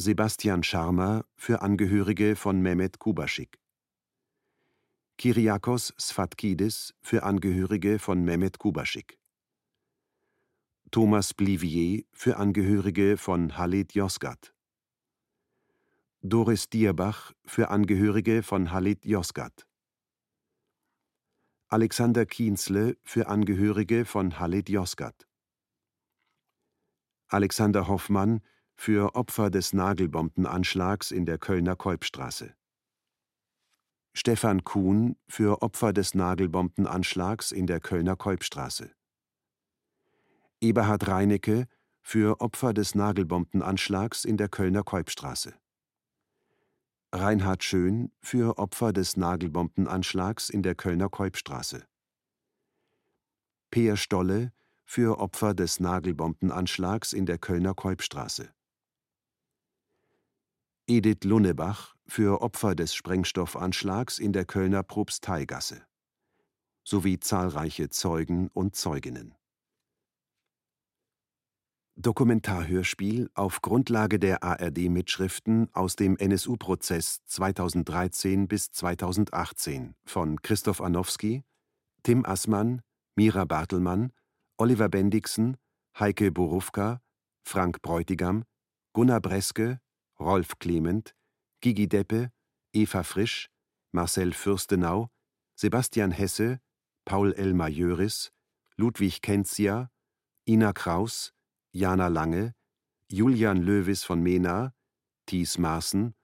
[0.00, 3.58] Sebastian Scharmer für Angehörige von Mehmet Kubaschik.
[5.16, 9.18] Kyriakos Sfatkidis für Angehörige von Mehmet Kubaschik.
[10.92, 14.54] Thomas Blivier für Angehörige von Halit Yozgat.
[16.22, 19.66] Doris Dierbach für Angehörige von Halit Yozgat.
[21.66, 25.26] Alexander Kienzle für Angehörige von Halit Yozgat.
[27.26, 28.42] Alexander Hoffmann
[28.80, 32.54] für Opfer des Nagelbombenanschlags in der Kölner Kolbstraße.
[34.14, 38.92] Stefan Kuhn für Opfer des Nagelbombenanschlags in der Kölner Kolbstraße.
[40.60, 41.66] Eberhard Reinecke
[42.02, 45.54] für Opfer des Nagelbombenanschlags in der Kölner Kolbstraße.
[47.12, 51.84] Reinhard Schön für Opfer des Nagelbombenanschlags in der Kölner Kolbstraße.
[53.72, 54.52] Peer Stolle
[54.84, 58.54] für Opfer des Nagelbombenanschlags in der Kölner Kolbstraße.
[60.90, 65.82] Edith Lunnebach für Opfer des Sprengstoffanschlags in der Kölner Propsteigasse
[66.82, 69.34] sowie zahlreiche Zeugen und Zeuginnen.
[71.96, 81.44] Dokumentarhörspiel auf Grundlage der ARD-Mitschriften aus dem NSU-Prozess 2013 bis 2018 von Christoph Arnowski,
[82.02, 82.80] Tim Assmann,
[83.14, 84.12] Mira Bartelmann,
[84.56, 85.58] Oliver Bendixen,
[85.98, 87.02] Heike Borufka,
[87.44, 88.44] Frank Bräutigam,
[88.94, 89.80] Gunnar Breske,
[90.20, 91.14] Rolf Clement,
[91.60, 92.30] Gigi Deppe,
[92.72, 93.50] Eva Frisch,
[93.92, 95.08] Marcel Fürstenau,
[95.54, 96.60] Sebastian Hesse,
[97.04, 98.32] Paul Elmar Jöris,
[98.76, 99.90] Ludwig Kenzia,
[100.46, 101.32] Ina Kraus,
[101.72, 102.54] Jana Lange,
[103.10, 104.74] Julian Löwis von Mena,
[105.26, 106.14] Thies Maaßen,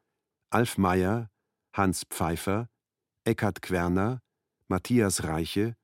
[0.51, 1.31] Alf Meyer,
[1.73, 2.69] Hans Pfeiffer,
[3.25, 4.21] Eckhard Querner,
[4.69, 5.77] Matthias Reiche,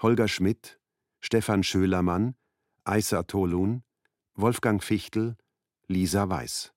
[0.00, 0.80] Holger Schmidt,
[1.20, 2.34] Stefan Schölermann,
[2.84, 3.82] Aisa Tolun,
[4.34, 5.36] Wolfgang Fichtel,
[5.86, 6.72] Lisa Weiß.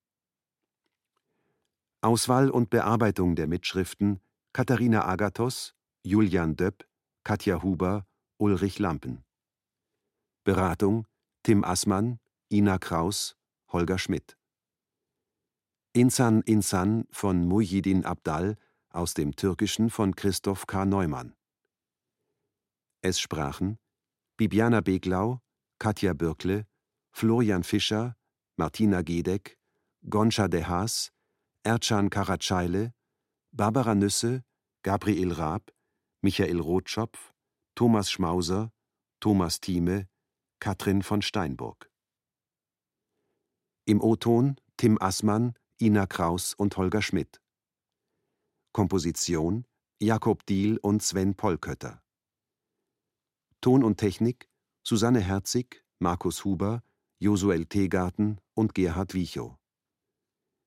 [2.01, 4.19] Auswahl und Bearbeitung der Mitschriften
[4.53, 6.87] Katharina Agathos, Julian Döpp,
[7.23, 9.23] Katja Huber, Ulrich Lampen.
[10.43, 11.05] Beratung
[11.43, 12.19] Tim Assmann,
[12.51, 13.37] Ina Kraus,
[13.71, 14.35] Holger Schmidt.
[15.93, 18.57] Insan Insan von Muhyiddin Abdal
[18.89, 20.85] aus dem Türkischen von Christoph K.
[20.85, 21.35] Neumann.
[23.01, 23.77] Es sprachen
[24.37, 25.39] Bibiana Beglau,
[25.77, 26.65] Katja Bürkle,
[27.11, 28.15] Florian Fischer,
[28.55, 29.59] Martina Gedeck,
[30.09, 31.11] Goncha de Haas,
[31.63, 32.91] Ercan Karacayle,
[33.51, 34.43] Barbara Nüsse,
[34.81, 35.71] Gabriel Raab,
[36.21, 37.33] Michael Rotschopf,
[37.75, 38.71] Thomas Schmauser,
[39.19, 40.07] Thomas Thieme,
[40.59, 41.91] Katrin von Steinburg.
[43.85, 47.39] Im O-Ton Tim Assmann, Ina Kraus und Holger Schmidt.
[48.73, 49.65] Komposition
[49.99, 52.01] Jakob Diehl und Sven Polkötter.
[53.61, 54.49] Ton und Technik
[54.83, 56.81] Susanne Herzig, Markus Huber,
[57.19, 59.60] Josuel Teegarten und Gerhard Wiechow.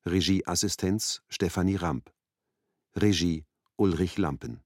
[0.07, 2.13] Regieassistenz Stefanie Ramp.
[2.95, 3.43] Regie
[3.75, 4.61] Ulrich Lampen.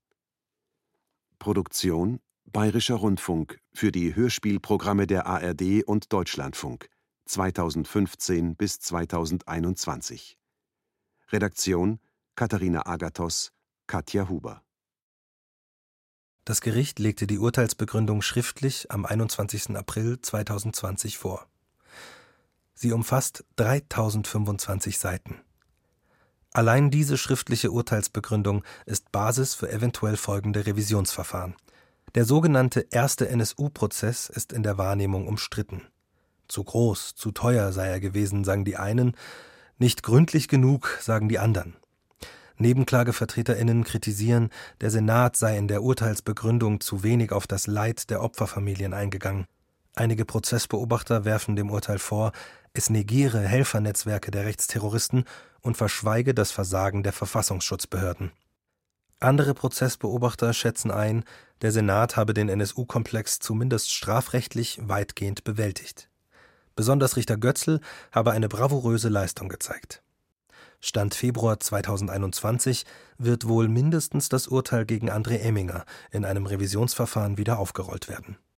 [1.40, 6.90] Produktion Bayerischer Rundfunk für die Hörspielprogramme der ARD und Deutschlandfunk
[7.26, 10.38] 2015 bis 2021.
[11.30, 12.02] Redaktion
[12.36, 13.54] Katharina Agathos,
[13.88, 14.62] Katja Huber.
[16.44, 19.78] Das Gericht legte die Urteilsbegründung schriftlich am 21.
[19.78, 21.49] April 2020 vor.
[22.82, 25.42] Sie umfasst 3025 Seiten.
[26.54, 31.56] Allein diese schriftliche Urteilsbegründung ist Basis für eventuell folgende Revisionsverfahren.
[32.16, 35.82] Der sogenannte erste NSU-Prozess ist in der Wahrnehmung umstritten.
[36.48, 39.14] Zu groß, zu teuer sei er gewesen, sagen die einen,
[39.78, 41.76] nicht gründlich genug, sagen die anderen.
[42.60, 48.94] Nebenklagevertreterinnen kritisieren, der Senat sei in der Urteilsbegründung zu wenig auf das Leid der Opferfamilien
[48.94, 49.48] eingegangen.
[49.96, 52.32] Einige Prozessbeobachter werfen dem Urteil vor,
[52.74, 55.26] es negiere Helfernetzwerke der Rechtsterroristen
[55.62, 58.32] und verschweige das Versagen der Verfassungsschutzbehörden.
[59.20, 61.26] Andere Prozessbeobachter schätzen ein,
[61.62, 66.10] der Senat habe den NSU-Komplex zumindest strafrechtlich weitgehend bewältigt.
[66.76, 67.82] Besonders Richter Götzl
[68.14, 70.02] habe eine bravouröse Leistung gezeigt.
[70.80, 72.86] Stand Februar 2021
[73.18, 78.38] wird wohl mindestens das Urteil gegen André Emminger in einem Revisionsverfahren wieder aufgerollt werden